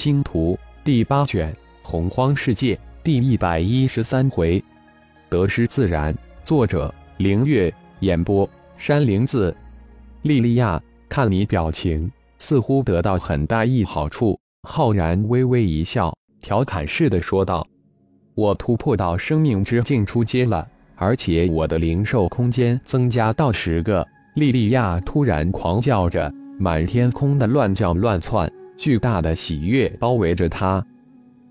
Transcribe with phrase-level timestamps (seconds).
[0.00, 4.64] 星图》第八卷《洪荒世界》第一百一十三回，
[5.28, 6.16] 得失自然。
[6.42, 7.70] 作者：凌月。
[8.00, 9.54] 演播：山灵子。
[10.22, 14.40] 莉莉娅，看你表情，似乎得到很大益好处。
[14.66, 17.66] 浩然微微一笑，调侃似的说道
[18.34, 28.50] ：“我突破到生命之境出阶了，而且我的灵兽空间增加到十个。”莉莉娅突然狂叫着，满天空的乱叫乱窜。
[28.80, 30.82] 巨大的喜悦包围着他。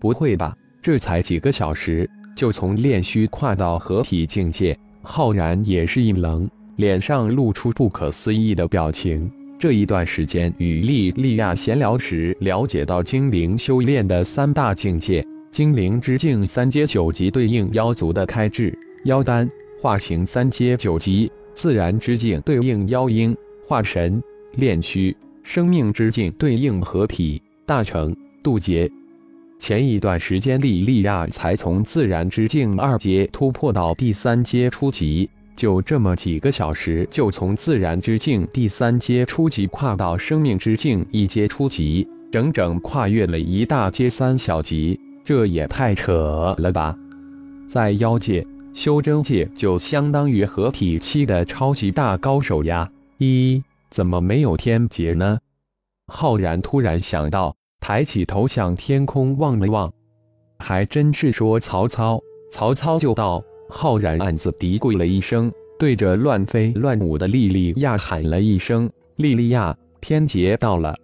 [0.00, 0.56] 不会吧？
[0.80, 4.74] 这才几个小时，就从炼虚跨到合体境界？
[5.02, 9.30] 浩然也是一愣，脸上露出不可思议的表情。
[9.58, 18.72] 这一段时间与莉莉亚闲聊时，了解到精灵修炼的三大境界：精灵之境三阶九级对应妖族的开智、
[19.04, 19.46] 妖丹；
[19.82, 23.36] 化形三阶九级自然之境对应妖婴、
[23.66, 24.18] 化神；
[24.54, 25.14] 炼虚。
[25.48, 28.86] 生命之境对应合体大成渡劫。
[29.58, 46.94] 前一段时间，莉莉娅才从自然之境二阶突破到第三阶初级，就这么几个小时，就从自然之境第三阶初级跨到生命之境一阶初级，整整跨越了一大阶三小级，这也太扯了吧！
[47.66, 52.90] 在妖界、修真界，就相当于合体期的超级大高手呀！
[53.16, 53.62] 一。
[53.90, 55.38] 怎么没有天劫呢？
[56.06, 59.92] 浩然突然想到，抬起头向天空望了望，
[60.58, 63.42] 还真是说曹操，曹操就到。
[63.70, 70.96] 浩然暗自嘀咕了一声，对着乱飞乱舞的莉莉娅喊了一声：“莉莉娅，天劫到了！”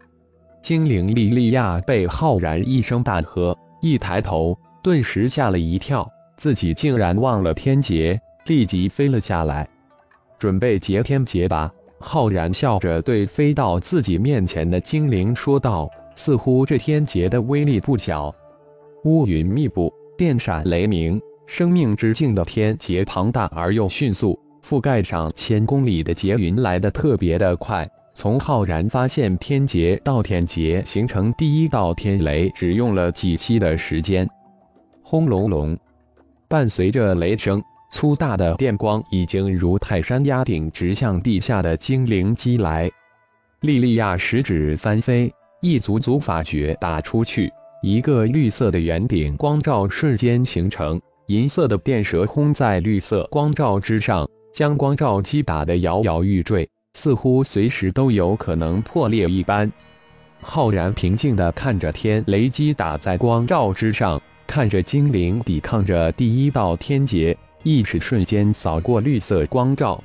[0.62, 9.68] 精灵莉莉娅被浩然一声大喝，一抬头，顿时吓了一跳，自己竟然忘了天劫，立即飞了下来，
[10.38, 11.70] 准备劫天劫吧。
[12.06, 18.32] 浩然笑着对飞到自己面前的精灵说道：“似乎这天劫的威力不小。
[19.04, 27.88] 乌云密布，电闪雷鸣，生命之境的天劫庞大而又迅速，覆盖上千公里的劫云来得特别的快。
[28.12, 34.28] 从浩然发现天劫到天劫形成第一道天雷，只用了几息的时间。
[35.02, 35.76] 轰隆隆，
[36.48, 37.62] 伴随着雷声。”
[37.94, 42.90] 粗大的电光已经如泰山压顶，直向地下的精灵击来。
[43.60, 47.48] 莉莉娅十指翻飞，一组组法诀打出去，
[47.82, 59.70] 一个绿色的圆顶光照瞬间形成，银色的电蛇轰在绿色光照之上，将光照击打得摇摇欲坠，似乎随时都有可能破裂一般。
[60.40, 67.38] 浩然平静地看着天雷击打在光照之上，看着精灵抵抗着第一道天劫。
[67.64, 70.02] 意识瞬间扫过绿色光照，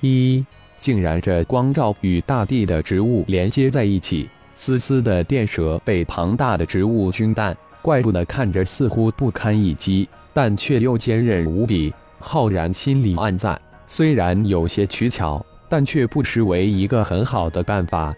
[0.00, 0.44] 一
[0.80, 11.92] 竟然这光照与大地的植物连接在一起，丝丝的电蛇被庞大的植物均淡，怪不得看着似乎不堪一击，但却又坚韧无比。
[12.18, 18.14] 浩然心里暗赞，虽然有些取巧，但却不失为一个很好的办法。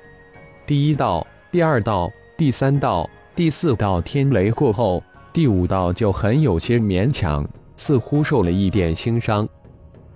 [0.68, 5.02] 第一道、第二道、第三道、第四道天雷过后，
[5.32, 7.44] 第五道就很有些勉强。
[7.78, 9.48] 似乎受了一点轻伤。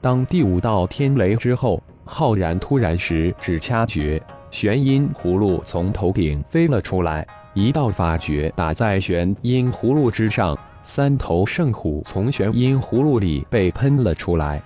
[0.02, 14.60] 当第五道天雷之后，浩然突然十指掐诀，玄阴葫芦从头顶飞了出来，一道法诀打在玄阴葫芦之上，三头圣虎从玄阴葫芦里被喷了出来。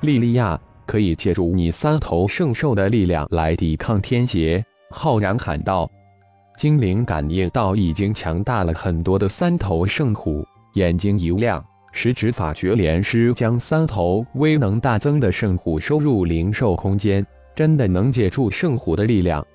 [0.00, 4.64] 莉莉娅可以借助你三头圣兽的力量来抵抗天劫。
[4.90, 5.88] 浩然喊道。
[6.58, 11.64] 精灵感应到已经强大了很多的三头圣虎，眼睛一亮。
[11.94, 19.46] 十指法诀连师将三头威能大增的圣虎收入灵兽空间，真的能借助圣虎的力量。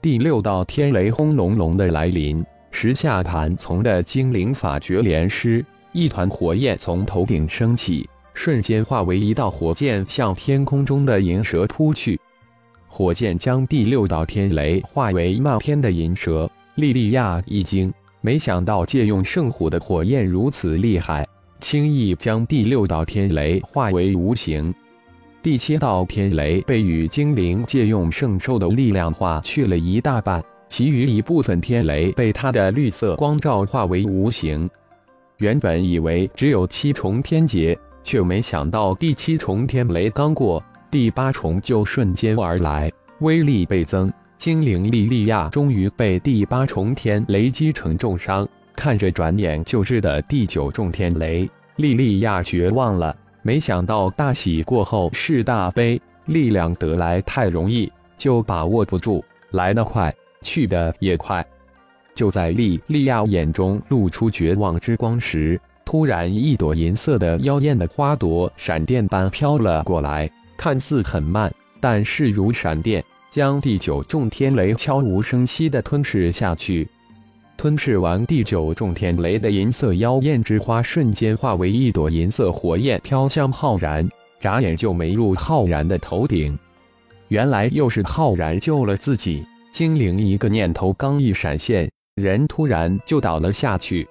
[0.00, 12.18] 第六道天雷轰隆隆的来临，石下盘从的精灵法诀连师，一团火焰从头顶升起，瞬间化为一道火箭，向天空中的银蛇扑去。
[12.86, 16.48] 火箭将第六道天雷化为漫天的银蛇。
[16.76, 21.26] 莉莉娅一惊，没想到借用圣虎的火焰如此厉害。
[21.62, 24.74] 轻易将第六道天雷化为无形，
[25.40, 34.68] 第七道天雷被与精灵借用圣兽的力量化去了一大半，其余一部分天雷被他的绿色光照化为无形。
[35.38, 40.60] 原本以为只有七重天劫，却没想到第七重天雷刚过，
[40.90, 44.12] 第八重就瞬间而来，威力倍增。
[44.36, 48.46] 精灵莉莉娅终于被第八重天雷击成重伤。
[48.74, 53.14] 看着转眼就至的第九重天雷，莉莉娅绝望了。
[53.42, 59.24] 没想到大喜过后是大悲，力量得来太容易，就把握不住。
[59.50, 61.44] 来得快，去得也快。
[62.14, 76.88] 就在莉莉娅眼中露出绝望之光时，突然一朵银色的妖艳的花朵闪电般飘了过来，看似很慢，但势如闪电，将第九重天雷悄无声息地吞噬下去。
[77.62, 84.10] 吞噬完第九重天雷的银色妖艳之花，瞬间化为一朵银色火焰，飘向浩然，
[84.40, 86.58] 眨眼就没入浩然的头顶。
[87.28, 89.46] 原来又是浩然救了自己。
[89.72, 94.08] 精灵一个念头刚一闪现，人突然就倒了下去。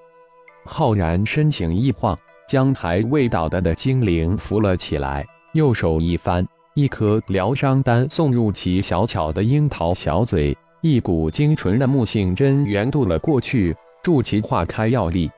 [0.64, 2.18] 浩然身形一晃，
[2.48, 15.30] 将还未倒的的精灵扶了起来，右手一翻，一颗疗伤丹送入其小巧的樱桃小嘴，一股精纯的木性真元渡了过去，助其化开药力。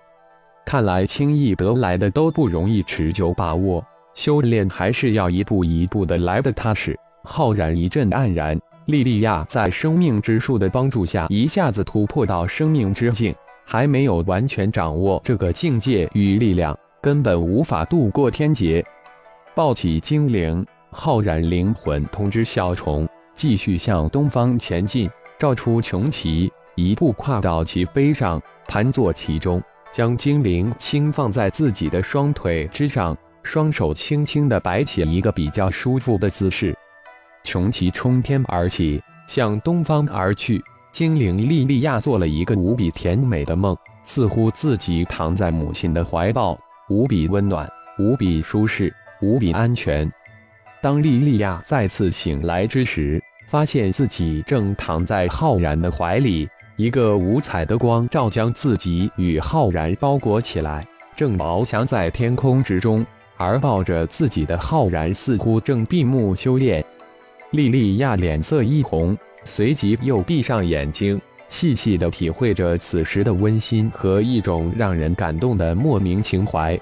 [0.66, 6.98] 看来轻易得来的都不容易持久把握，修炼还是要一步一步的来的踏实。
[7.26, 8.58] 浩然一阵黯然。
[8.86, 13.36] 莉莉娅在生命之树的帮助下，一下子突破到生命之境，
[13.66, 18.82] 还没有完全掌握这个境界与力量，根本无法度过天劫。
[19.54, 23.06] 抱起精灵，浩然灵魂通知小虫，
[23.36, 25.10] 继续向东方前进。
[25.44, 29.62] 照出穷奇，一步跨到其背上，盘坐其中，
[29.92, 36.74] 将精灵轻放在自己的双腿之上，双手轻轻地摆起一个比较舒服的姿势。
[37.44, 40.64] 穷奇冲天而起，向东方而去。
[40.94, 43.76] 精灵莉莉娅做了一个无比甜美的梦，
[44.06, 46.58] 似乎自己躺在母亲的怀抱，
[46.88, 47.70] 无比温暖，
[48.00, 50.10] 无比舒适，无比安全。
[50.82, 60.86] 当莉莉娅再次醒来之时，发现自己正躺在浩然的怀里，一个五彩的光照将自己与浩然包裹起来，
[61.16, 63.06] 正翱翔在天空之中。
[63.36, 66.86] 而抱着自己的浩然似乎正闭目修炼。
[67.50, 71.20] 莉莉娅脸色一红，随即又闭上眼睛，
[71.50, 76.80] 细细的体会着此时的温馨和一种让人感动的莫名情怀。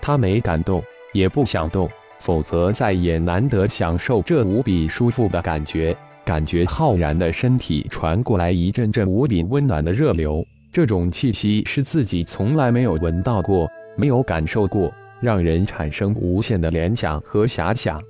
[0.00, 0.82] 她没感动，
[1.12, 1.88] 也不想动，
[2.24, 5.94] 否则再也难得享受这无比舒服的感觉。
[6.24, 10.42] 感觉浩然的身体传过来一阵阵无比温暖的热流，
[10.72, 14.90] 这种气息是自己从来没有闻到过，没有感受过，
[15.20, 18.00] 让人产生无限的联想和遐想。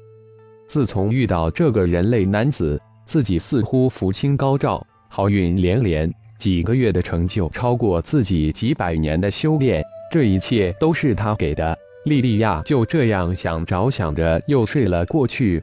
[0.69, 6.09] 自从遇到这个人类男子，自己似乎福星高照，好运连连，
[6.39, 11.77] 几个月的成就超过自己几百年的修炼，这一切都是他给的。
[12.05, 15.63] 莉莉娅就这样想着想着，又睡了过去。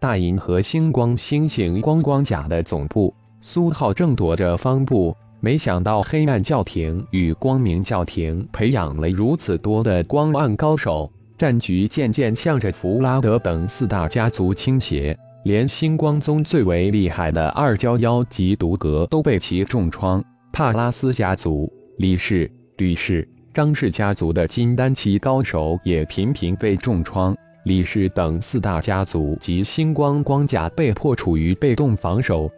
[0.00, 11.10] 大银河星光星星光光甲的总部，苏浩正躲着方布，没想到黑暗教廷与光明教廷培养了如此多的光暗高手。
[11.38, 20.22] 战局渐渐向着弗拉德等四大家族倾斜，连星光宗最为厉害的二蛟妖及毒阁都被其重创。
[20.52, 27.36] 帕拉斯家族、李氏、吕氏、张氏家族的金丹期高手也频频被重创。
[27.64, 32.50] 李氏等四大家族及星光光甲被迫处于被动防守。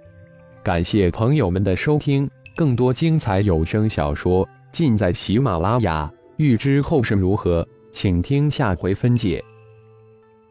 [0.63, 6.11] 感谢朋友们的收听，更多精彩有声小说尽在喜马拉雅。
[6.37, 7.67] 欲知后事如何？
[7.91, 9.43] 请听下回分解。